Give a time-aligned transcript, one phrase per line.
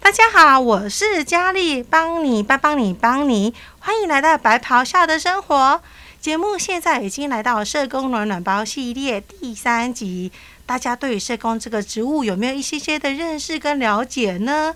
[0.00, 5.80] 大家好，我是佳丽，帮你帮帮你帮你，欢迎来到白袍下的生活
[6.20, 6.56] 节目。
[6.58, 10.32] 现在已经来到社工暖暖包系列第三集，
[10.64, 14.74] 大家对于社工这个职务有没有一些些的认识跟了解呢？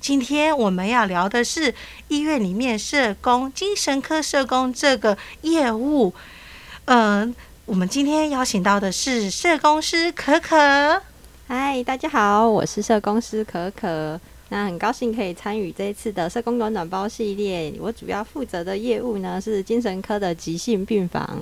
[0.00, 1.74] 今天我们要聊的是
[2.08, 6.14] 医院里面社工、精神科社工这个业务。
[6.84, 7.34] 嗯、呃，
[7.66, 11.02] 我们今天邀请到的是社工师可可。
[11.46, 14.18] 嗨，大家好，我是社工师可可。
[14.50, 17.74] 那很高兴可以参与这一次的社工暖暖包系列。
[17.78, 21.38] 我主要负责的业务呢是精神科的急性病房。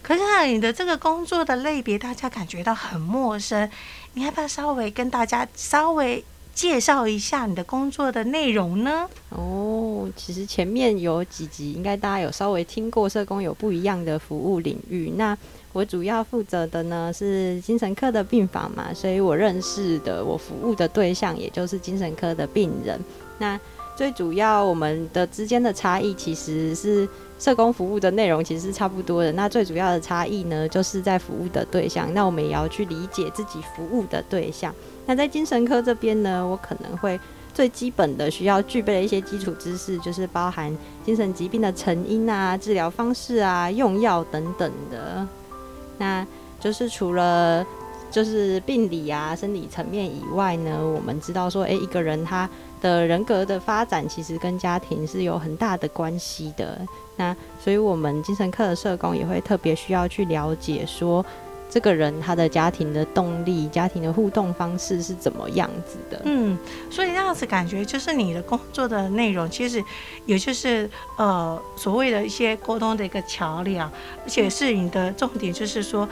[0.00, 3.68] 可是你的这个工作的类别，大家感觉到很陌生，
[4.14, 6.24] 你要不要稍微跟大家稍微
[6.58, 9.08] 介绍一下你的工作的内容呢？
[9.28, 15.12] 哦，其实前面有几集，应该大家有稍微听过，社工有不一样的服务领域。
[15.14, 15.38] 那
[15.72, 23.00] 我主要负责的呢是精神科的病房嘛，所以我认识的我服务的对象也就是精神科的病人。
[23.38, 23.56] 那
[23.96, 29.30] 最主要我们的之间的差异其实是社工服务的内容其实是差不多的。
[29.30, 32.12] 那最主要的差异呢，就是在服务的对象。
[32.12, 34.74] 那我们也要去理解自己服务的对象。
[35.08, 37.18] 那在精神科这边呢，我可能会
[37.54, 45.26] 最基本的需要具备的一些基础知识，就是包含精神疾病的成因啊、治疗方式啊、用药等等的。
[45.96, 46.26] 那
[46.60, 47.64] 就是除了
[48.10, 52.46] 就是病理啊、生理层面以外呢，我们知道说，诶，一个人他
[52.82, 56.78] 的人格的发展其实跟家庭是有很大的关系的。
[57.16, 61.24] 那所以我们精神科的社工也会特别需要去了解说，
[61.68, 66.22] 这个人他的家庭的动力、家庭的互动方式是怎么样子的。
[66.24, 66.56] 嗯，
[66.90, 69.82] 所以这样子感觉就是你的工作的内容，其实
[70.26, 73.90] 也就是呃所谓的一些沟通的一个桥梁，
[74.24, 76.08] 而且是你的重点，就是说。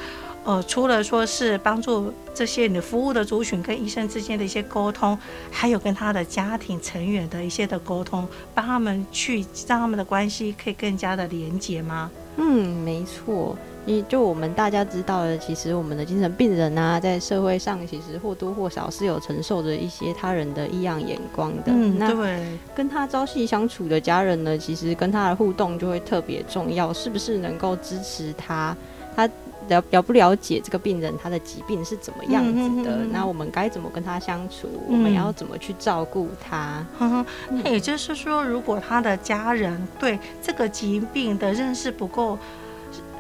[0.46, 5.18] 呃，除了说是帮助这些你的服务的族群跟医生之间的一些沟通，
[5.50, 12.08] 还有跟他的家庭成员的一些的沟通，帮他们去让他们的关系可以更加的连结吗？
[12.36, 13.58] 嗯，没错。
[13.86, 21.64] 你就我们大家知道的，其实我们的精神病人啊，在社会上其实或多或少是有承受着一些他人的异样眼光的。
[21.69, 22.44] 嗯，那对。
[22.75, 28.76] 跟他朝夕相处的家人呢，其实跟他的互动就会特别重要，是不是能够支持他？
[29.14, 29.26] 他。
[29.69, 32.98] 了了不了解这个病人他的疾病是怎么样子的？
[32.98, 34.69] 嗯、那我们该怎么跟他相处？
[34.86, 36.86] 嗯、我们要怎么去照顾他？
[37.00, 42.38] 嗯，那也就是说，如果他的家人对这个疾病的认识不够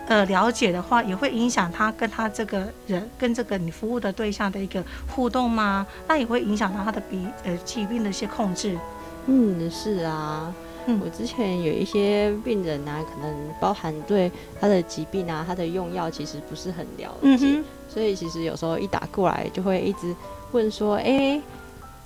[0.06, 5.86] 呃了解的话，也会影响他跟他这个人跟这个你服务的对象的一个互动吗？
[6.08, 8.78] 那也会影响到他的鼻呃疾病的一些控制。
[9.26, 10.54] 嗯，是啊。
[11.02, 14.30] 我之前有一些病人啊，可能包含对
[14.60, 20.14] 他的疾病啊，他的用药其实不是很了解，嗯、所以其实有时候一打过来就会一直
[20.52, 21.42] 问说：“哎、欸，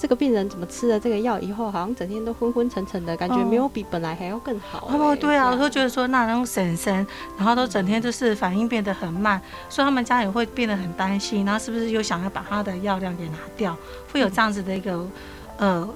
[0.01, 7.07] 这个病人怎么吃了这个药以后，好像整天都昏昏沉沉的，感觉没有比本来还要更好、欸。”哦，对啊，我都觉得说那种婶婶，
[7.37, 9.39] 然后都整天就是反应变得很慢，
[9.69, 13.77] 所以他们家也会变得很担心，然后是不是又想要把他的药量给拿掉？
[14.11, 15.07] 会有这样子的一个
[15.59, 15.87] 呃。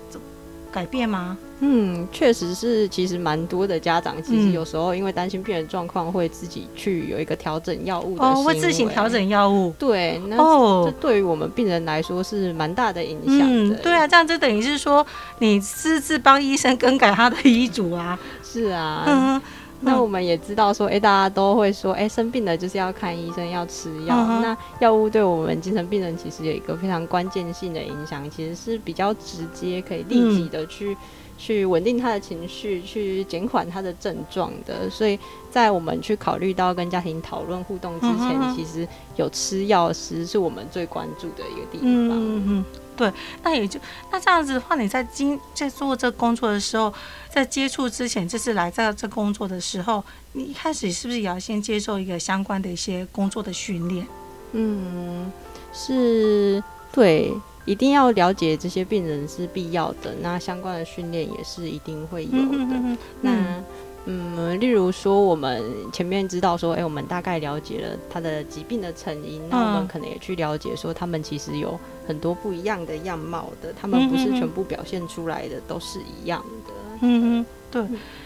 [0.75, 1.39] 改变吗？
[1.61, 9.73] 嗯，确实是，其实蛮多的家长其实有时候因为担心病人状况，会自己去有一个调整药物的哦，会自行调整药物。
[9.79, 10.37] 对，那
[10.85, 13.77] 这对于我们病人来说是蛮大的影响的。
[13.77, 15.07] 嗯，对啊，这样就等于是说
[15.39, 18.19] 你私自帮医生更改他的医嘱啊。
[18.43, 19.05] 是啊。
[19.07, 19.41] 嗯
[19.81, 24.17] 那我们也知道说，哎、欸，大家都会说，哎、欸，生病了就是要看医生，要吃药。
[24.17, 30.97] 嗯、那药物对我们精神病人其实有一个非常关键性的影响，其实是比较直接，可以立即的去、嗯、
[31.37, 34.89] 去稳定他的情绪，去减缓他的症状的。
[34.89, 35.19] 所以
[35.51, 41.89] 在我们去考虑到跟家庭讨论互动之前，嗯、其实有吃药时是我们最关注的一个地方。
[42.11, 42.65] 嗯嗯
[42.97, 43.13] 对，
[43.43, 43.81] 那也就
[44.13, 46.93] 那这样子的话，你在经在做这工作的时候，
[47.29, 54.07] 在接触之前，就是来在这工作的时候，你一开始是不是也要先接受一个相关的一些工作的训练？
[54.53, 55.33] 嗯，
[55.73, 57.33] 是，对，
[57.65, 62.37] 一定要了解这些病人是必要的，那相关的训练也是一定会有的。
[62.39, 63.65] 嗯嗯嗯那。
[64.07, 76.75] 嗯，例如说，我们前面知道说，哎、欸，我们大概了解了他的疾病的成因，那我们可能也去了解说，他们其实有很多不一样的样貌的，他们不是全部表现出来的都是一样的。
[77.01, 77.83] 嗯嗯，对，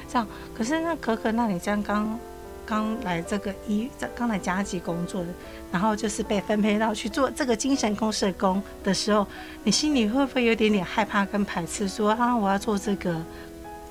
[0.09, 0.27] 这样。
[0.53, 2.19] 可是那可可，那你这样刚
[2.67, 5.25] 刚来这个医，刚来嘉基工作，
[5.71, 9.25] 然后就是被分配到去做这个精神公社工的时候，
[9.63, 13.15] 你心里会不会有点点害怕跟排斥说，说啊，我要做这个？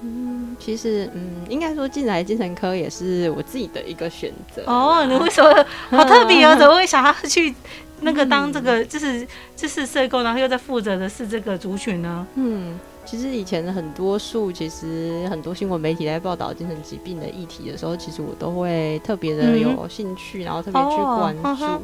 [0.01, 4.63] 嗯，其实嗯，应该说进来精神科也是我自己的一个选择。
[4.65, 5.65] 哦，你为什么
[5.97, 6.55] 好特别哦？
[6.57, 7.53] 怎么会想要去
[8.01, 12.25] 那个当这个就是就是社工，然后又在负责的是这个族群呢？
[12.35, 12.77] 嗯。
[13.09, 21.63] 其实以前很多数，其实很多新闻媒体在报道精神疾病的议题的时候，其实我都会特别的有兴趣，嗯、然后特别去关注。
[21.63, 21.81] 哦、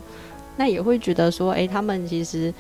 [0.58, 2.54] 那也会觉得说，哎，他们其实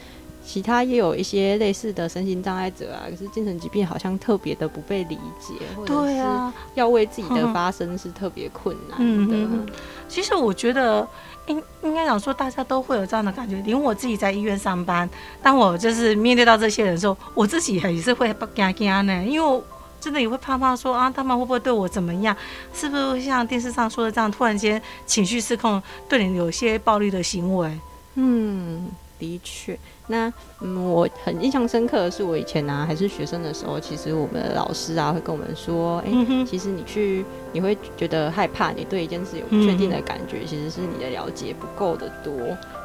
[0.45, 9.03] 其他也有一些类似的身心障碍者啊，可是精神疾病好像特别的不被理解，或者是要为自己的发生是特别困难的。
[9.05, 9.67] 嗯嗯嗯、
[10.07, 11.07] 其实我觉得。
[11.47, 13.57] 应应该讲说，大家都会有这样的感觉。
[13.65, 15.09] 连我自己在医院上班，
[15.41, 19.25] 当我就是面对到这些人的时候，我自己也是会惊惊呢。
[19.25, 19.61] 因为
[19.99, 22.33] 真的也会怕怕说啊，他们会不会对我怎么样？
[22.73, 27.77] 是不是像电视上说的这样，突然间情绪失控，对你有些暴力的行为？
[28.15, 28.87] 嗯，
[29.23, 29.79] 的确。
[30.07, 37.23] 那嗯，我很印象深刻的是，我以前啊还是学生的时候，其实我们的老师啊会跟我们说，哎、欸，其实你去
[37.53, 42.33] 你会觉得害怕，你对一件事有不确定的感觉，其实是你的了解不够的多。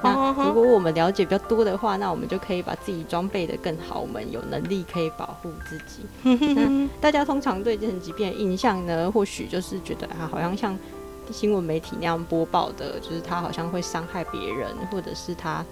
[0.00, 6.06] 那如果我们了解比较多的话，那我们就可以把自己装备的更好，我们有能力可以保护自己。
[6.55, 10.79] 那大家通常对精神疾病的印象呢，或许就是觉得啊，好像像
[11.32, 15.64] 新闻媒体那样播报的，就是他好像会伤害别人，或者是他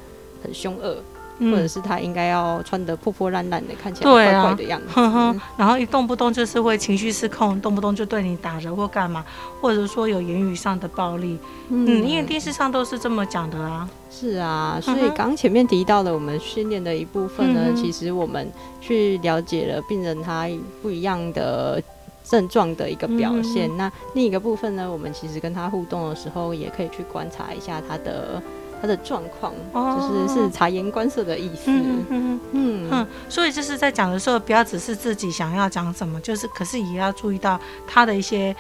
[0.47, 0.97] 很凶恶。
[1.39, 9.23] 或者是他应该要穿的破破烂烂的，看起来怪怪的样子，啊，呵呵，然后一动不动就是会情绪失控，动不动就对你打人或干嘛，
[9.61, 11.39] 或者说有言语上的暴力。
[11.69, 13.87] 嗯，嗯，因为电视上都是这么讲的啊。
[14.11, 18.51] 是啊，所以刚前面提到的我们训练的一部分呢，嗯、其实我们
[18.81, 20.49] 去了解了病人他
[20.81, 21.83] 不一样的
[22.25, 23.69] 症状的一个表现。
[23.73, 28.43] 嗯、那另一个部分呢，我们其实跟他互动的时候，也可以去观察一下他的。
[28.81, 32.40] 他的状况就是是察言观色的意思，嗯嗯。
[32.52, 32.88] 嗯。
[32.90, 38.55] 嗯，所以就是在讲的时候，不要只是自己想要讲什么，就是可是也要注意到他的一些。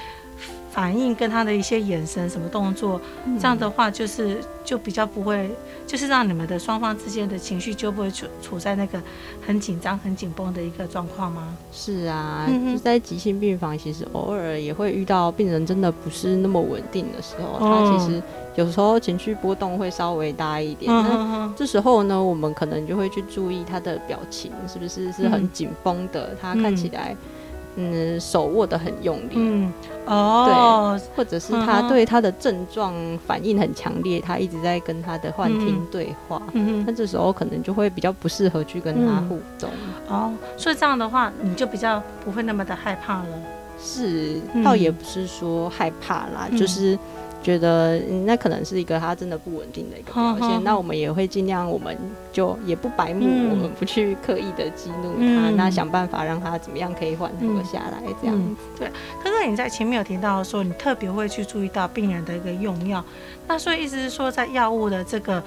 [0.76, 3.00] 反应跟他的一些眼神、什么动作，
[3.40, 5.50] 这样的话就是就比较不会，
[5.86, 9.00] 就是让你们的双方之间的情绪就不会处处在那个
[9.40, 11.56] 很紧张、很紧绷的一个状况吗？
[11.72, 18.22] 是啊，嗯、就在急性病房，其实偶尔也会遇到病人真的不是那么稳定的时候，他其实
[18.56, 20.92] 有时候情绪波动会稍微大一点。
[20.92, 27.16] 那、嗯、这时候呢，我们可能就会去注意他的表情是不是是很紧绷的，嗯、他看起来。
[27.76, 29.34] 嗯，手握得很用力。
[29.34, 29.72] 嗯，
[30.06, 32.94] 哦，对，或者是他对他的症状
[33.26, 36.42] 反应很强烈，他一直在跟他的幻听对话。
[36.52, 39.70] 嗯，那这时候可能就会比较不适合去跟他互动。
[40.08, 43.26] 哦，所以这样的话，你就比较不会那么的害怕了。
[43.78, 46.98] 是，倒也不是说害怕啦，就是。
[47.46, 51.96] 觉得那可能是一个他真的不稳定的一个表现，那我们也会尽量，我们
[52.32, 58.64] 就也不白目，我们不去刻意的激怒他，那想办法让他怎么样可以缓和下来，这样子。
[58.76, 58.90] 对。
[59.22, 63.04] 可是你在前面有提到说，你特别会去注意到病人的一个用药，
[63.46, 65.40] 那所以意思是说，在药物的这个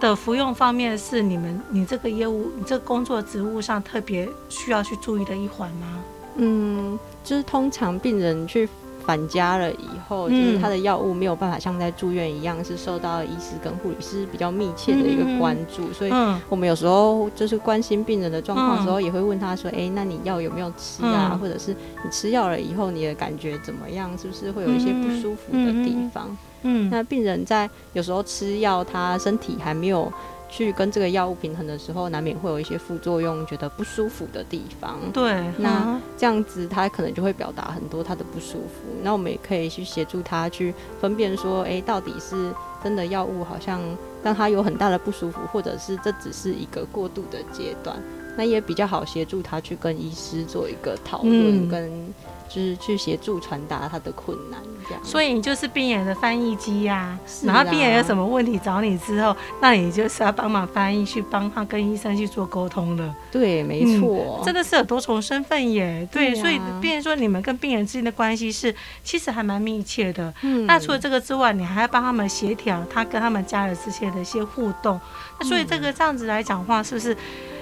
[0.00, 6.00] 的服用方面，是你们你这个业务你这个工作职务上特别需要去注意的一环吗？
[6.34, 8.68] 嗯，就是通常病人去。
[9.08, 16.12] 返家了以后，就是他的药物没有办法像在住院一样，是受到医师跟护理师比较密切的一个关注，所以
[16.50, 21.38] 我们有时候就是关心病人的状况的时候，也会问他说：“哎，那你药有没有吃啊？
[21.40, 21.70] 或者是
[22.04, 24.10] 你吃药了以后，你的感觉怎么样？
[24.18, 30.12] 是不是会有一些不舒服的地方？”嗯，那病人在有时候吃药，他身体还没有。
[30.48, 34.98] 去跟这个药物平衡的时候，难免会有一些副作用，觉得不舒服的地方。
[35.12, 38.84] 对，那这样子他可能就会表达很多他的不舒服。
[39.02, 42.52] 那我们也可以去协助他去分辨说，哎，到底是
[42.82, 43.80] 真的药物好像
[44.22, 47.96] 让他有很大的不舒服，或者是这只是一个过渡的阶段。
[48.36, 52.14] 那也比较好协助他去跟医师做一个讨论跟。
[52.48, 55.04] 就是去协助传达他的困难，这样。
[55.04, 63.14] 所以你就是病人的翻译机呀，然后病人有什么问题找你之后，那你就是要帮忙翻译，去帮他跟医生去做沟通的。
[63.30, 66.08] 对，没错，真的是有多重身份耶。
[66.10, 68.74] 对，所以病人说你们跟病人之间的关系是
[69.04, 70.32] 其实还蛮密切的。
[70.42, 70.66] 嗯。
[70.66, 74.98] 那除了这个之外，你还要帮他们协调他跟他们家人之间的一些互动。
[75.38, 77.16] 那所以这个这样子来讲话，是不是？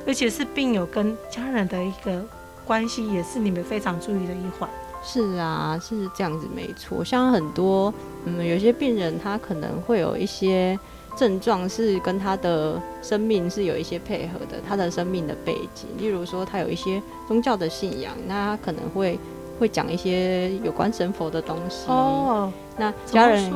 [0.06, 2.24] 而且是病友跟家人的一个。
[2.66, 4.68] 关系也是你们非常注意的一环。
[5.02, 7.04] 是啊，是这样子，没错。
[7.04, 7.94] 像很多，
[8.24, 10.76] 嗯，有些病人他可能会有一些
[11.16, 15.86] 症状，是跟他的生命是有一些配合的，他的生命的背景。
[15.96, 19.16] 例如说，他有一些宗教的信仰，那他可能会
[19.60, 21.86] 会讲一些有关神佛的东西。
[21.86, 23.48] 哦，那家人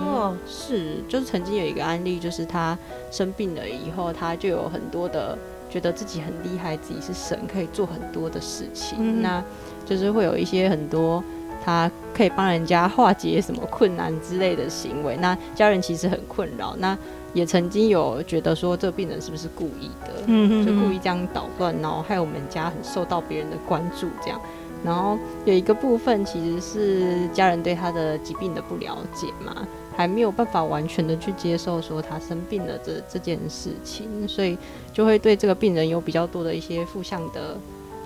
[0.46, 2.78] 是，就是曾经有一个案例，就是他
[3.10, 5.36] 生病了以后，他就有很多的。
[5.70, 8.98] 觉得自己很厉害，自己是神，可以做很多的事情。
[9.00, 9.42] 嗯、那
[9.86, 11.22] 就是会有一些很多
[11.64, 15.16] 他可以帮人家化解什么困难之类的行为。
[15.16, 16.96] 那家人其实很困扰，那
[17.32, 20.12] 也曾经有觉得说，这个病人是不是故意的？
[20.26, 24.40] 嗯，就故意这样捣乱，然后害我们家很受到别人的关注，这样。
[24.82, 29.54] 然后有一个部分其实是家人对他的疾病的不了解嘛，
[29.96, 34.56] 还没有办法完全的去接受说他生病了这这件事情，所以
[34.92, 37.56] 就会对这个病人有比较多的一些负向的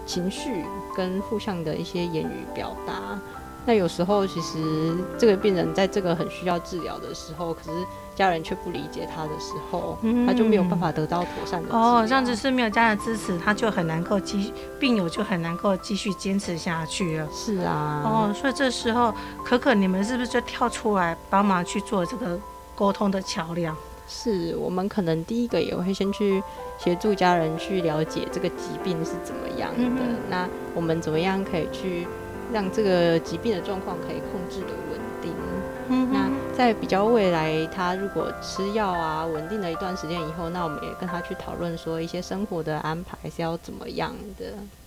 [0.06, 0.64] 情绪
[0.96, 3.18] 跟负向的一些言语表达。
[3.66, 7.70] 那有时候其实这个病人在这个很需要治疗的时候，可是。
[8.16, 12.06] 家人却不理解他的时候，他就没有办法得到妥善的哦。
[12.06, 17.28] 这样子是没有家人支持，他就很难够继病友就很难够继续坚持下去了。
[17.32, 19.12] 是啊，哦，所以这时候
[19.44, 22.38] 可可你们是不是就跳出来帮忙去做这个
[22.76, 23.76] 沟通的桥梁？
[24.06, 26.40] 是我们可能第一个也会先去
[26.78, 29.90] 协助家人去了解这个疾病是怎么样的，
[30.30, 32.06] 那我们怎么样可以去
[32.54, 35.32] 让这个疾病的状况可以控制的稳定？
[35.88, 44.46] 嗯，那在比较未来，他如果吃药啊，稳定了一段时间以后，那我们也跟他去讨论说一些生活的安排是要怎么样的。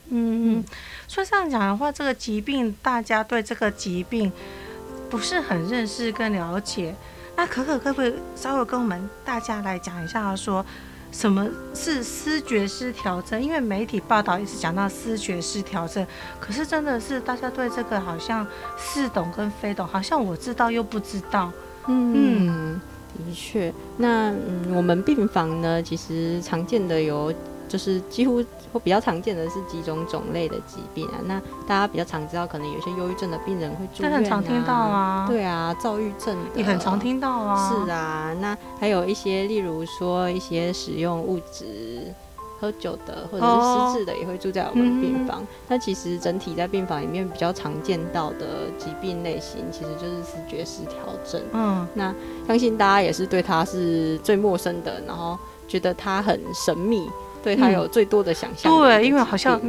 [0.10, 0.64] 嗯嗯，
[1.08, 4.32] 所以这样讲的话，这个疾病大家对这个疾病
[5.10, 6.96] 不是很认识跟了解，
[7.36, 10.66] 那可可可不可以稍微跟我们大家来讲一下说？
[11.12, 13.42] 什么是思觉失调症？
[13.42, 16.06] 因为媒体报道一直讲到思觉失调症，
[16.40, 18.46] 可是真的是大家对这个好像
[18.78, 21.52] 似懂跟非懂，好像我知道又不知道。
[21.88, 22.82] 嗯，嗯
[23.18, 23.74] 的确。
[23.98, 27.34] 那嗯，我们病房呢，其实常见的有。
[27.68, 42.14] 就是几乎会比较常见的是几种种类的疾病啊，那大家比较常知道，可能有些忧郁症的病人会住院啊，很常听到啊，对啊，躁郁症也很常听到啊，是啊，那还有一些，例如说一些使用物质、
[42.60, 45.42] 喝酒的或者是失智的，也会住在我们病房。
[45.42, 51.42] 哦，那其实整体在病房里面比较常见到的疾病类型，其实就是思觉失调症。
[51.52, 52.14] 嗯，那
[52.48, 57.10] 相信大家也是对他是最陌生的，然后觉得他很神秘。
[57.44, 59.60] 对他有最多的想象、嗯，对，因为好像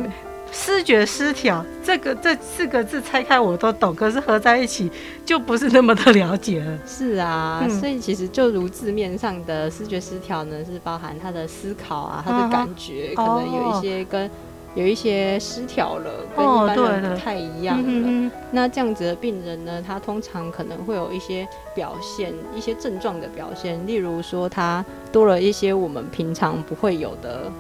[0.51, 4.91] 视觉失调这个这四个字拆开我都懂，可是合在一起
[5.25, 6.79] 就不是那么的了解了。
[6.87, 14.31] 是啊，嗯、所以其实就如字面上的视觉失调呢，是包含他的思考啊，他的感觉、啊、可能有一些跟。
[14.75, 18.31] 有一些失调了，跟一般人不太一样了。
[18.51, 27.51] 那这样子的病人呢，他通常可能会有一些表现，一些症状的表现，例如说他多了一些我们平常不会有的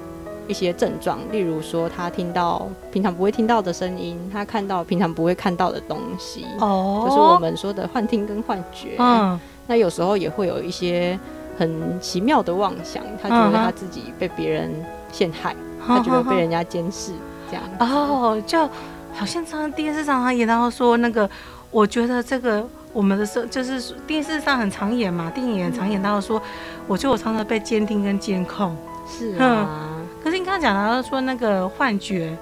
[0.46, 8.94] 一些症状，例如说他听到平常不会听到的声音，他看到平常不会看到的东西，哦，就是我们说的幻听跟幻觉。
[8.98, 11.18] 嗯，那有时候也会有一些
[11.58, 14.72] 很奇妙的妄想，他觉得他自己被别人
[15.10, 15.56] 陷害。
[15.88, 17.12] 他就会被人家监视，
[17.50, 18.68] 这样哦，就
[19.14, 21.28] 好像常电视上他演到说那个，
[21.70, 26.40] 我觉得这个我们的时候就是电视上很常演嘛，电影也很常演到说，
[26.86, 28.76] 我觉得我常常被监听跟监控，
[29.08, 30.06] 是啊、嗯。
[30.22, 32.36] 可是你刚刚讲到说那个幻觉，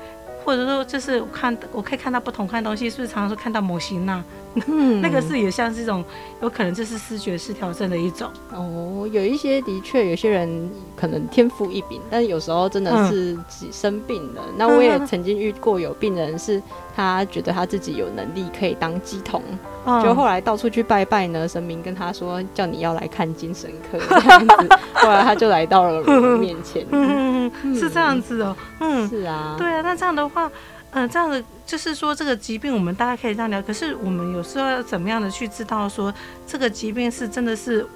[0.45, 4.25] 或者说就是我看我可以看到不同看东西，是不是常常说看到模型呢？
[4.67, 6.05] 嗯， 那个是也像是一种，
[6.41, 9.09] 有可能这是视觉失调症的一种哦。
[9.13, 13.39] 有一些的确，有些人可能天赋异禀，但是有时候真的是
[13.71, 14.43] 生病了。
[14.49, 16.61] 嗯、那我也曾经遇过有病人是，
[16.95, 19.43] 他觉得他自己有能力可以当鸡童，
[19.85, 26.85] 嗯、就后来到处去拜拜呢，神明跟他说叫你要来看精神科 这样子，后来他就来到了我面前。
[26.91, 28.57] 嗯，是这样子哦。
[28.81, 29.55] 嗯，是啊。
[29.57, 30.51] 对啊，那这样的话。
[30.97, 33.61] 嗯，这样的就是说，这个疾病我们大概可以这样聊。
[33.61, 36.13] 可是我们有时候要怎么样的去知道说，
[36.47, 37.87] 这个疾病是真的是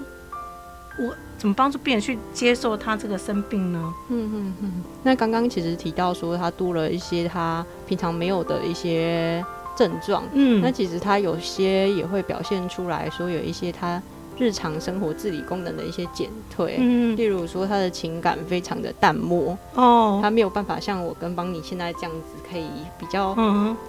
[0.98, 3.94] 我怎么帮助病人去接受他这个生病呢？
[4.10, 4.84] 嗯嗯嗯。
[5.02, 9.42] 那刚刚其实提到说，他多了一些他平常没有的一些
[9.74, 10.22] 症状。
[10.34, 14.02] 嗯，那其实他有些也会表现出来说，有一些他。
[14.40, 22.64] 日常生活自理功能的一些减退，嗯，例如说他的情感非常的淡漠哦，他没有办法像我跟邦尼现在这样子，可以
[22.98, 23.36] 比较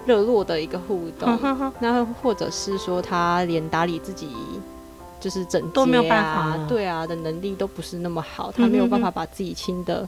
[0.04, 1.38] 热络的一个互动。
[1.42, 4.28] 嗯、那或者是说他连打理自己
[5.18, 10.06] 就是整洁啊，都没有办法，对啊的能力都不是那么好，他没有办法把自己清的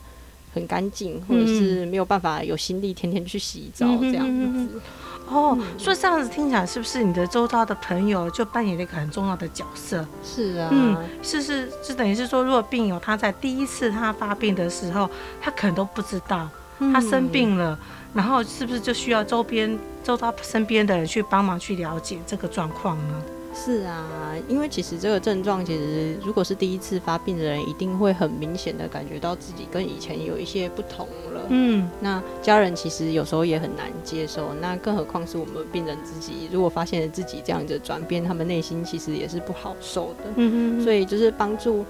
[0.52, 4.80] 很干净，嗯，或者是没有办法有心力天天去洗澡这样子。
[5.26, 10.06] 哦，所以这样子听起来，是不是你的周遭的朋友就扮演了一个很重要的角色？
[10.22, 15.08] 是啊，嗯，是是就，等于是说，如果病友他在第一次他发病的时候，
[15.40, 16.48] 他可能都不知道
[16.92, 17.78] 他生病了，嗯、
[18.14, 23.22] 然后是不是就需要周边周遭身边的人去帮忙去了解这个状况呢？
[23.54, 31.46] 是啊，因为其实这个症状，其实如果是第一次发病的人，一定会很明显的感觉到自己跟以前有一些不同了。
[31.48, 40.24] 嗯，那家人其实有时候也很难接受，那更何况是我们病人自己，如果发现了自己这样子转变，他们内心其实也是不好受的。
[40.36, 41.84] 嗯嗯，所以就是帮助。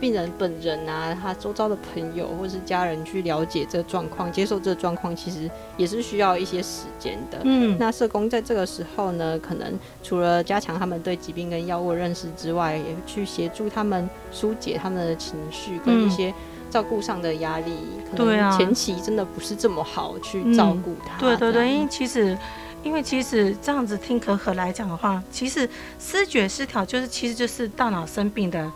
[0.00, 7.38] 病人本人啊，他周遭的朋友或是家人去了解这个状况，接受这个状况，其实也是需要一些时间的。
[7.44, 16.32] 嗯，那社工在这个时候呢，可能除了加强他们对疾病跟药物的认识之外，也去协助他们疏解他们的情绪跟一些
[16.70, 17.72] 照顾上的压力。
[18.16, 21.18] 对啊，前期真的不是这么好去照顾他。
[21.18, 22.36] 对对对，因为其实，
[22.82, 28.72] 因为其实这样子听可可来讲的话，其实视觉失调就是其实就是大脑生病的。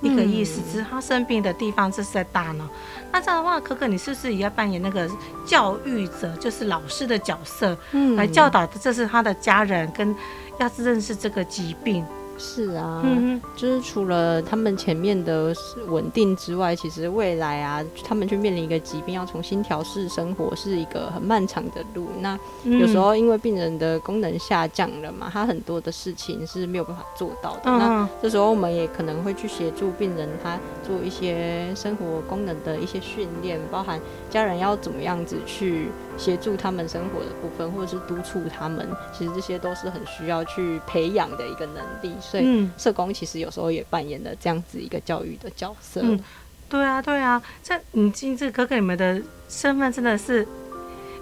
[0.00, 2.68] 一个意思，只是他生病的地方这是在大脑。
[3.10, 5.10] 那这样的话，可可，你是不是也要扮演那个
[5.46, 10.14] 教育者，就是老师的角色，嗯，来教导的，这是他的家人跟
[10.58, 12.04] 要认识这个疾病。
[12.38, 15.52] 是啊，嗯，就是除了他们前面的
[15.88, 22.08] 稳定之外，其实未来啊，他们去面临一个疾病，要重新调试生活，是一个很漫长的路。
[22.20, 27.62] 那有时候因为病人的功能下降了嘛，他很多的事情是没有办法做到的。
[27.64, 38.86] 嗯、那这时候我们也可能会去协助病人，他做一些生活功能的一些训练，包含家人要怎么样子去协助他们生活的部分，或者是督促他们。
[39.16, 42.12] 其实这些都是很需要去培养的一个能力。
[42.20, 46.00] 所以，社工其实有时候也扮演了这样子一个教育的角色。
[46.02, 46.20] 嗯，
[46.68, 50.46] 对啊，对啊，这你今这哥哥你们的身份真的是。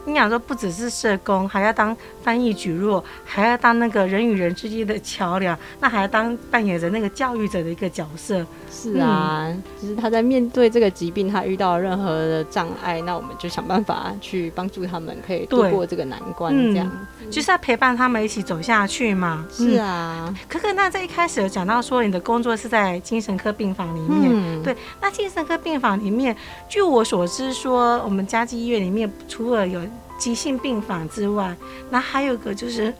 [0.08, 8.46] 你想说不只是社工，还要当翻译举弱，还要当那个人与人之间的桥梁，那还要当扮演着那个教育者的一个角色。
[8.70, 16.54] 是啊，其实、嗯、他在面对这个疾病，他遇到任何的障碍，那我们就想办法去帮助他们，可以度过这个难关。
[16.54, 19.46] 这样、嗯，就是要陪伴他们一起走下去嘛。
[19.50, 26.36] 是啊，嗯、可可，那在一开始有讲到说你的工作是在精神科病房里面，嗯、对，那精神科病房里面，
[26.68, 29.80] 据我所知说，我们嘉基医院里面除了有
[30.18, 31.54] 急性病房之外，
[31.90, 32.92] 那还有个就是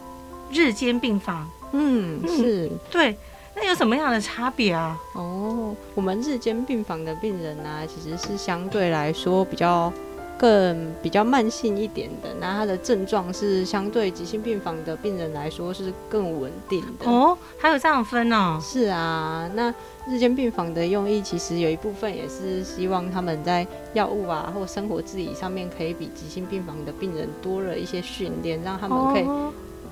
[0.50, 1.49] 日间病房。
[1.73, 2.66] 嗯，是。
[2.66, 3.16] 嗯，对，
[3.56, 4.96] 那有什么样的差别啊？
[5.14, 9.90] 哦，我们日间病房的病人呢、啊，其实是相对来说比较
[10.38, 17.10] 更比较慢性一点的，那他的症状是相对急性病房的病人来说是更稳定的。
[17.10, 18.60] 哦，还有这样分哦？
[18.62, 19.75] 是啊，那。
[20.08, 29.25] 日间病房的用意，其实有一部分也是希望他们在药物啊或生活自理上面，可以比急性病房的病人多了一些训练，让他们可以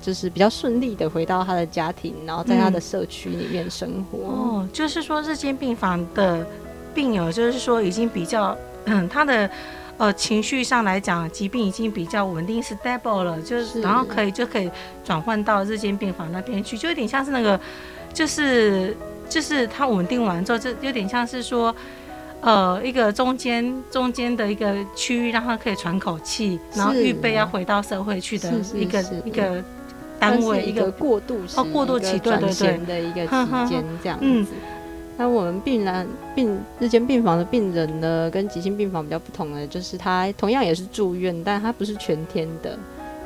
[0.01, 4.19] 就是比较顺利的回到他的家庭，然后在他的社区里面生活。
[4.19, 6.45] 嗯、哦，就是说日间病房的
[6.93, 9.49] 病友，就是说已经比较嗯，他的
[9.97, 14.69] 呃情绪上来讲，疾病已经比较稳定，stable 了，就是，然后可以就可以
[15.03, 17.59] 转换到日间病房那边去，就有点像是那个
[18.13, 18.95] 就是。
[19.27, 21.75] 就是他稳定完之后，就有点像是说，
[22.41, 29.63] 呃，一个中间中间的一个区域，让他可以喘口气，然后预备要回到社会去的一个一个
[30.19, 34.53] 单位，一个过渡期，哦，过渡期，对对对的一个期间这样子。
[35.17, 42.77] 那我们病人病日间病房的病人呢，跟急性病房比较不同的，就是他同样也是住院，但他不是全天的。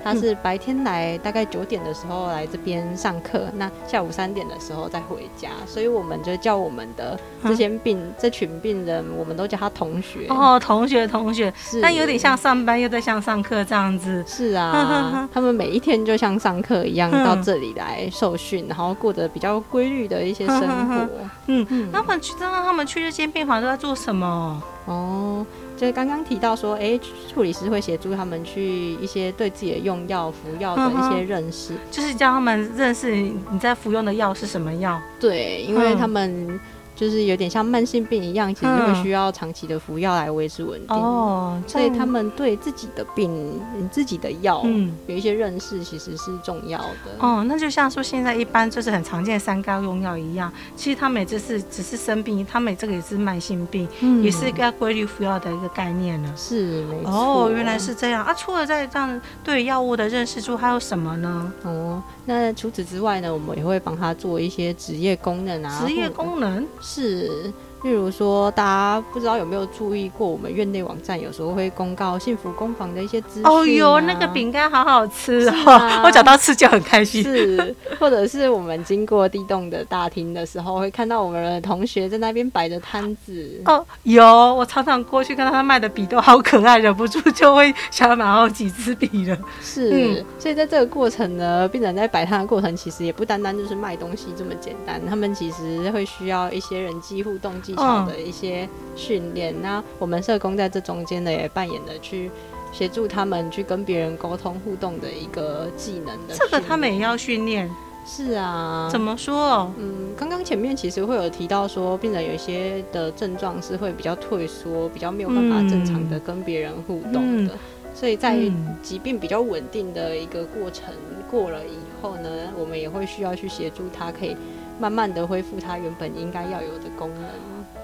[0.04, 10.28] 他是白天来，大概九点的时候来这边上课，那下午三点的时候再回家，所以我们就叫我们的这些病、嗯、这群病人，我们都叫他同学。
[10.30, 14.24] 哦，同学，同学，是，但有点像上班又在像上课这样子。
[14.28, 21.08] 是啊，他们每一天就像上课一样到这里来受训，然后过着比较规律的一些生活。
[21.48, 24.62] 嗯嗯，那么去，知道他们去这间病房都在做什么？
[24.86, 25.46] 哦。
[25.80, 27.02] 就刚刚提到说，哎、欸，
[27.34, 35.02] 护理师会协助他们去一些对自己的用药、服药的一些认识，就是教他们认识你在服用的药是什么药。
[35.20, 36.60] 对，因为他们。
[37.00, 40.98] 就是有点像慢性病一样，其实会需要长期的服药来维持稳定。
[40.98, 43.58] 哦，所以他们对自己的病、
[43.90, 47.16] 自己的药，嗯，有一些认识，其实是重要的。
[47.20, 56.34] 哦，那就像说现在一般就是很常见的三高用药一样，其实他们只是只是生病，他们这个也是慢性病，嗯、也是一个规律服药的一个概念呢。
[56.36, 57.12] 是，没错。
[57.14, 58.34] 哦，原来是这样啊！
[58.34, 61.54] 除了在这样对药物的认识之外，还有什么呢？
[61.64, 65.82] 哦，那除此之外呢，我们也会帮他做一些职业功能啊。
[65.86, 66.68] 职业功能。
[66.92, 73.50] 是，例如说，大家不知道有没有注意过，我们院内网站有时候会公告幸福工坊的一些资讯、啊。
[73.50, 77.24] 哦哟，那个饼干好好吃哦，啊、 我找到吃就很开心。
[77.24, 83.62] 是，或者是我们经过地洞的大厅的时候，会看到我们的同学在那边摆着摊子。
[83.64, 89.38] 哦，有，我常常过去看到他卖的笔都好可爱，忍不住就会想要买好几支笔了。
[89.62, 97.54] 是，嗯、所以在这个过程呢，病人在摆摊的过程，其实也不单单就是卖东西这么简单，他们其实会需要一些人际互动。
[97.70, 102.32] 技巧的一些训练，那、嗯、我们社工在这中间呢，也扮演了去
[102.72, 106.34] 协助他们去跟别人沟通互动的一个技能的。
[106.34, 107.70] 这个他们也要训练。
[108.06, 108.90] 是啊。
[108.92, 109.72] 怎么说？
[109.78, 117.54] 嗯，刚刚前面其实会有提到说，病人有一些的症状是会比较退缩，比较没有办法正常的跟别人互动的。
[117.54, 117.60] 嗯、
[117.94, 118.40] 所以在
[118.82, 120.92] 疾病比较稳定的一个过程
[121.30, 124.36] 过了以后呢，我们也会需要去协助他，可以。
[124.82, 127.26] 慢慢的恢复他原本应该要有的功能。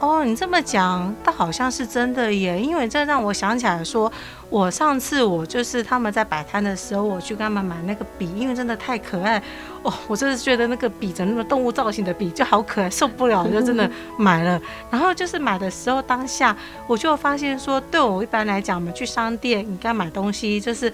[0.05, 2.61] 哦，你这么讲，倒好像是真的耶。
[2.61, 4.11] 因为这让我想起来说，
[4.51, 9.41] 我上次我就是他们在摆摊的时候，我去跟他们买那个笔，因为真的太可爱。
[9.81, 14.61] 哦，我真的觉得那个笔，整个动物造型的笔就好可爱，受不了，就真的买了。
[14.91, 20.93] 然后就是买的时候当下，我就发现说，对我一般来讲，我们去商店，你该买东西就是。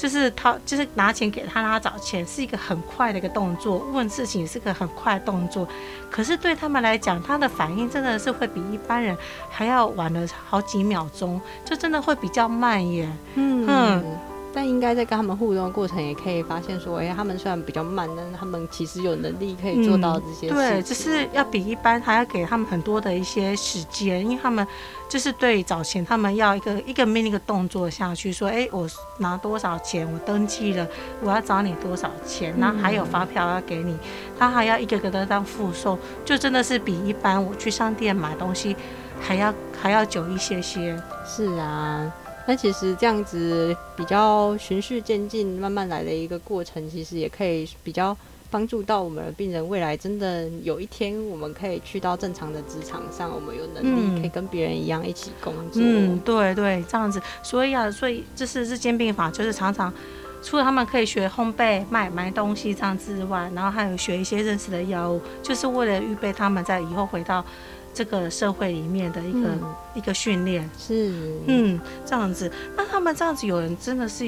[0.00, 3.86] 就是他，就是拿钱给他，让他找钱，是一个很快的一个动作。
[3.92, 5.68] 问事情是个很快的动作，
[6.10, 9.14] 可是对他们来讲，他的反应真的是会比一般人
[9.50, 13.06] 还要晚了好几秒钟，就真的会比较慢耶。
[13.34, 13.66] 嗯。
[13.68, 14.18] 嗯
[14.52, 20.54] 但应该在跟他们互动的过程，也可以发现说，哎、欸，他们虽然比较慢，但是他们其实有能力可以做到这些事情。
[20.54, 24.66] 对，就是要比一般还要给他们很多的一些时间，因为他们
[25.08, 30.86] 就是对找钱，他们要一个一个命令一个动作下去，说，哎、欸，我拿多少钱，我登记了，
[31.22, 33.96] 我要找你多少钱，然后还有发票要给你，
[34.38, 38.74] 他还要一个个的当附送，就真的是比一般我去商店买东西
[39.20, 41.00] 还要还要久一些些。
[41.24, 42.12] 是啊。
[42.50, 48.16] 那其实这样子比较循序渐进、慢慢来的一个过程，其实也可以比较
[48.50, 49.68] 帮助到我们的病人。
[49.68, 55.80] 未来真的有一天，我们可以去到正常的职场上，我们有能力可以跟别人一样一起工作。
[55.80, 57.22] 嗯，对对，这样子。
[57.40, 59.94] 所以啊，所以这是日间病房，就是常常
[60.42, 67.44] 除了他们可以学烘焙、卖卖东西这样之外，然后还有学一些认识的药物，就是为了预备他们在以后回到。
[67.92, 71.12] 这个社会里面的一个、嗯、一个训练是，
[71.46, 72.50] 嗯，这样子。
[72.76, 74.24] 那他们这样子，有人真的是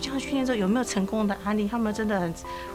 [0.00, 1.68] 这样训练之后，有没有成功的案例？
[1.68, 2.32] 他们真的很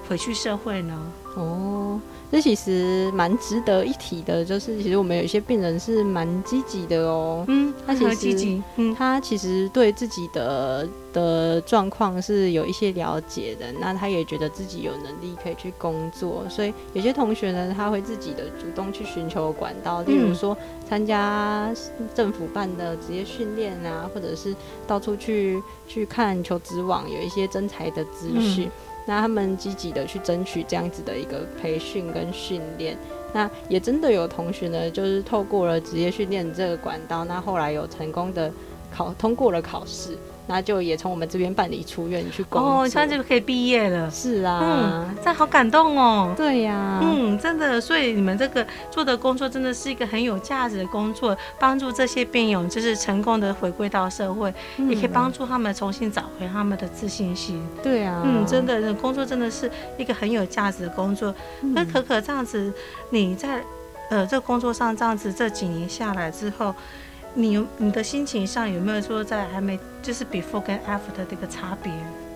[0.07, 0.99] 回去社会呢？
[1.35, 1.99] 哦，
[2.31, 7.43] 这其实蛮值得一提的，就是其实我们有一些病人是蛮积极的哦。
[7.47, 20.55] 嗯，他其实积极，嗯，他其实对自己的的状况是有一些了解的，那他也觉得自己有能力可以去工作，所以有些同学呢，他会自己的主动去寻求管道，例如说
[20.87, 21.73] 参加
[22.13, 24.53] 政府办的职业训练啊，或者是
[24.85, 28.67] 到处去去看求职网有一些征才的资讯。
[28.67, 28.71] 嗯
[29.07, 32.97] 那他们积极的去争取这样子的一个培训跟训练，
[33.33, 38.51] 那也真的有同学呢，就是透过了职业训练这个管道，那后来有成功的
[38.91, 40.17] 考通过了考试。
[40.47, 44.09] 那就也从我们这边办理出院去工作，哦，现在就可以毕业了。
[44.11, 46.33] 是啊，嗯，这样好感动哦。
[46.37, 57.65] 对呀，啊，嗯，真的，所以你们这个做的工作真的是一个很有价值的工作，帮助这些病友就是成功的回归到社会，嗯，也可以帮助他们重新找回他们的自信心。
[57.81, 61.33] 对啊，嗯，真的，工作真的是一个很有价值的工作。
[61.61, 62.71] 那，嗯，可可这样子，
[63.09, 63.63] 你在
[64.09, 66.73] 呃这个工作上这样子这几年下来之后。
[67.37, 71.91] 你有你的心情上有没有说在还没就是 before 跟 after 的这个差别？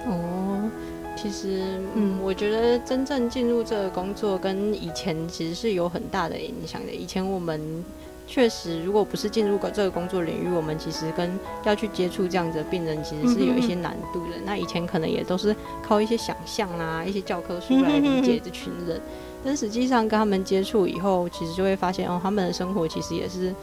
[0.06, 0.70] 哦，
[1.16, 6.92] 其实嗯，我觉得真正进入这个工作跟以前其实是有很大的影响的。
[6.92, 7.84] 以前我们
[8.28, 11.32] 确实如果不是进入过这个工作领域，我们其实跟
[11.64, 14.36] 要去接触这样子的病人，其实是有一些难度的。
[14.46, 19.00] 那以前可能也都是靠一些想象啊，一些教科书来理解这群人，
[19.46, 23.56] 但实际上跟他们接触以后，其实就会发现哦，他们的生活其实也是。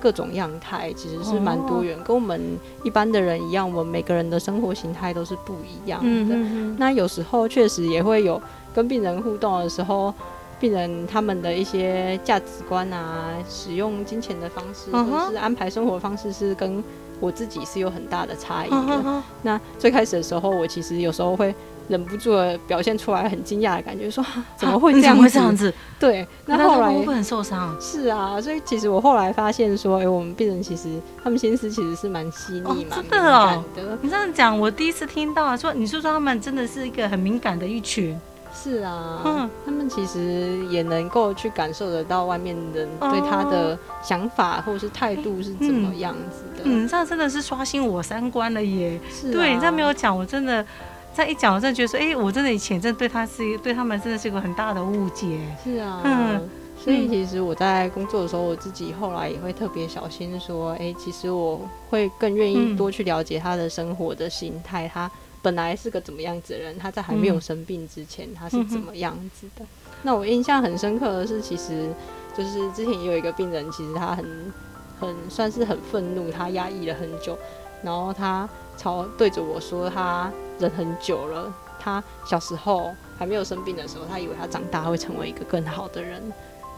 [0.00, 2.40] 各种样态其实是蛮多元，跟我们
[2.82, 6.34] 一般的人一样，我们每个人的生活形态都是不一样的。
[6.78, 8.40] 那有时候确实也会有
[8.74, 10.12] 跟病人互动的时候，
[10.58, 16.82] 病人他们的一些价值观啊，使用金钱的方式，或是安排生活方式，是跟
[17.20, 19.22] 我自己是有很大的差异的。
[19.42, 21.54] 那最开始的时候，我其实有时候会。
[21.90, 24.24] 忍不住的表现出来很惊讶的感觉，说
[24.56, 25.72] 怎么会这样会这样子？
[25.98, 27.76] 对，那后来会不会很受伤？
[27.80, 30.88] 是啊，所以其实我后来发现说，哎、欸，我们病人其实
[31.22, 33.36] 他们心思其实是蛮细腻、蛮敏感的。
[33.36, 38.18] 哦、的你这样讲，我第一次听到说，你是说他们真的是一个很敏感的一群？
[38.52, 46.62] 是啊，嗯，他们其实也能够去感受得到外面人对他的想法或者是态度是怎么样子的。
[46.64, 49.00] 嗯，这样真的是刷新我三观了耶！
[49.08, 50.66] 是啊，对，你这样没有讲，我真的
[51.14, 55.38] 这样一讲，我真的觉得说，哎、欸，我真的以前真的对他是一个对他们真的是一个很大的误解。
[55.62, 65.10] 是啊，嗯，所以其实我在工作的时候，我自己后来也会特别小心，说，哎、欸，其实我会更愿意多去了解他的生活的心态，他。
[65.42, 66.78] 本来是个怎么样子的人？
[66.78, 69.64] 他在还没有生病之前，嗯、他是怎么样子的？
[70.02, 71.88] 那我印象很深刻的是，其实
[72.36, 74.52] 就是之前也有一个病人，其实他很
[75.00, 77.38] 很算是很愤怒，他压抑了很久，
[77.82, 78.46] 然后他
[78.76, 81.52] 朝对着我说，他忍很久了。
[81.80, 86.22] 他小时候还没有生病的时候，他以为他长大会成为一个更好的人，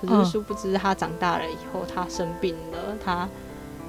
[0.07, 3.29] 可是殊不知他长大了以后，他生病了，他。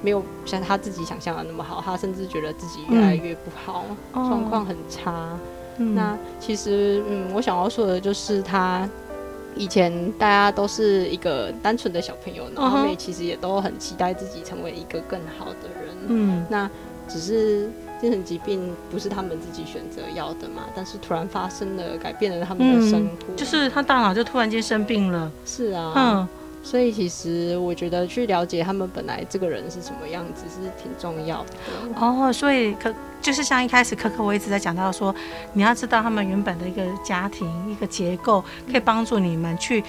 [0.02, 5.30] 没有像他自己想象的那么好，他甚至觉得自己越来越不好，状况、嗯、很差。
[5.78, 8.86] 嗯、那其实，嗯，我想要说的就是，他
[9.56, 15.96] 以前大家都是一个单纯的小朋友，然后他们其实也都很期待自己成为一个更好的人。
[16.08, 16.70] 嗯，那
[17.08, 25.30] 只是精神疾病不是他们自己选择要的嘛，但是突然发生了，改变了他们的生活，嗯、就是他大脑就突然间生病了。
[25.44, 26.28] 是啊，嗯。
[26.62, 31.50] 所以其实我觉得去了解他们本来这个人是什么样子是挺重要的
[32.00, 32.32] 哦。
[32.32, 35.14] 所以可就是像一开始可可我一直在讲到说，
[35.52, 39.84] 你要知道他们原本的一个家庭一个结构，可以帮助你们去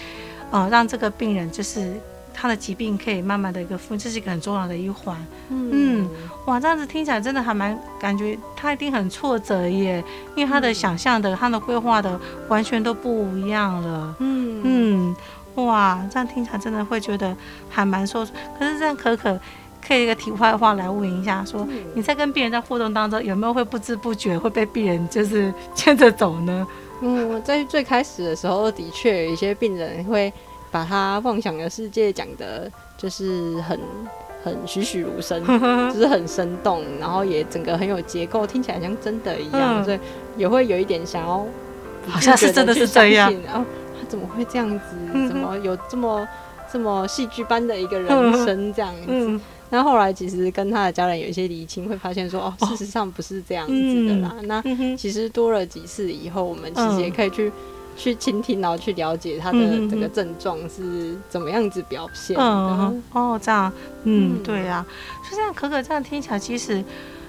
[0.52, 1.94] 呃让这个病人就是
[2.36, 5.16] 他的疾病可以慢慢的一个复，这是一个很重要的一环。
[5.50, 6.10] 嗯，嗯，
[6.46, 10.04] 哇，这样子听起来真的还蛮感觉他一定很挫折耶，
[10.36, 12.20] 因为他的想象的、他的规划的
[12.50, 14.16] 完全都不一样了。
[14.20, 15.16] 嗯嗯。
[15.56, 17.34] 哇，这样听起来真的会觉得
[17.70, 18.26] 还蛮受。
[18.60, 19.40] 可是这样可可
[19.88, 26.68] 可以一个题外话来问一下，说你在跟病人在互动当中，有没有会不知不觉会被病人就是牵着走呢？
[27.02, 30.34] 嗯，在最开始的时候，的确有一些病人会
[30.76, 33.80] 把他妄想的世界讲的，就是很
[34.44, 35.42] 很栩栩如生，
[35.94, 40.00] 就是很生动，然后也整个很有结构，听起来像真的一样，嗯、所以
[40.36, 41.48] 也会有一点想要，
[42.10, 43.64] 好像是真的是这样啊，
[43.98, 44.06] 他。
[44.10, 45.28] 怎么会这样子？
[45.30, 46.28] 怎么有这么
[46.72, 49.40] 这么戏剧般的一个人生这样子？
[49.70, 54.36] 那后来其实跟他的家人有一些厘清，会发现说哦，事实上不是这样子的啦。
[54.44, 54.62] 那
[54.96, 57.52] 其实多了几次以后，我们其实也可以去
[57.96, 62.44] 去倾听，然后去了解他的这个症状是怎么样子表现的。
[63.14, 63.72] 哦，这样，
[64.04, 64.86] 嗯，对啊。
[65.30, 66.84] 就这样，可可这样听起来，其实。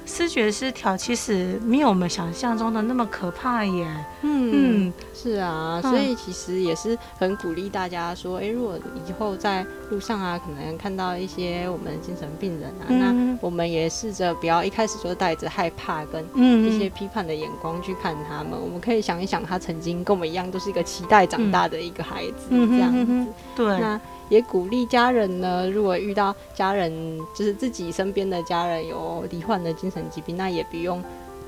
[0.06, 3.86] 思觉失调其实没有我们想象中的那么可怕耶。
[4.22, 16.24] 嗯，嗯是啊，所以其实也是很鼓励大家说，哎、欸，如果以后在路上啊，可能看到一些我们的精神病人啊，嗯、那我们也试着不要一开始就带着害怕跟
[16.64, 18.52] 一些批判的眼光去看他们。
[18.52, 23.26] 嗯、我们可以想一想，他曾经跟我们一样，都是一个期待长大的一个孩子，这样子。
[23.56, 23.66] 对。
[23.80, 31.02] 那也鼓励家人呢，如果遇到家人，就是自己身边的家人有罹患的精神疾病，那也不用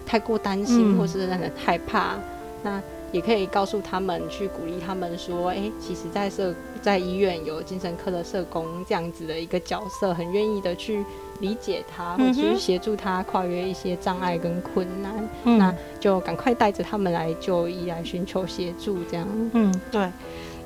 [0.07, 2.15] 太过担心，或是让人害怕。
[2.15, 2.23] 嗯、
[2.63, 11.03] 那也可以告诉他们，去鼓励他们说：“哎、欸，其实，在社在医院有精神科的社工这样子的一个角色，很愿意的去
[11.41, 15.29] 理解他，或者去协助他跨越一些障碍跟困难。
[15.45, 18.99] 嗯、那就赶快带着他们来就医，来寻求协助。
[19.11, 20.09] 这样，嗯，对。”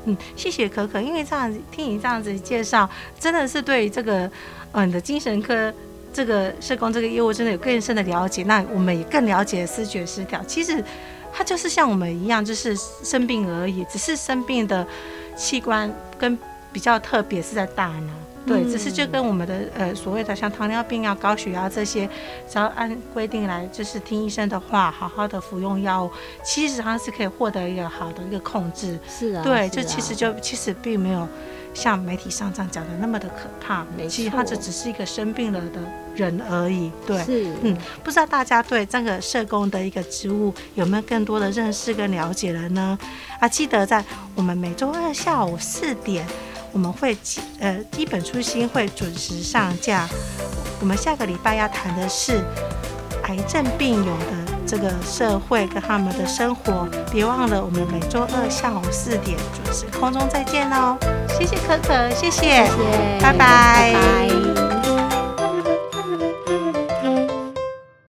[0.05, 2.89] 嗯，谢谢可可，因为这样子听你这样子介绍，
[3.19, 4.31] 真的是对这个，
[4.73, 5.73] 嗯，你的精神科
[6.13, 8.43] 这个社工这个业务真的有更深的了解。
[8.43, 10.83] 那我们也更了解视觉失调，其实
[11.33, 14.87] 它就是像我们一样，就是生病而已，只是生病的
[15.37, 16.39] 器官跟
[16.73, 18.13] 比较特别是在大脑。
[18.47, 22.09] 对，只是就跟我们的呃所谓的像糖尿病啊、高血压这些，
[22.49, 26.11] 只要按规定来，就是听医生的话，好好的服用药物，
[26.45, 28.99] 其实上是可以获得一个好的一个控制。
[29.09, 31.29] 是啊，对，就其实就其实并没有
[31.73, 33.87] 像媒体上这样讲的那么的可怕。
[34.09, 35.81] 其实他这只是一个生病了的
[36.17, 36.91] 人而已。
[37.07, 42.99] 对，是，嗯，不知道大家对这个社工的一个职务有没有更多的认识跟了解了呢？
[43.39, 46.27] 啊，记得在我们每周二下午四点。
[46.73, 47.17] 我们会
[47.61, 50.09] 呃，一本初心会准时上架。
[50.81, 52.43] 我们下个礼拜要谈的是
[53.25, 56.89] 癌症病友的这个社会跟他们的生活。
[57.11, 60.97] 别忘了，我们每周二下午四点准时空中再见哦。
[61.29, 63.93] 谢谢可可，谢谢，谢谢拜拜。
[63.93, 64.62] 拜拜。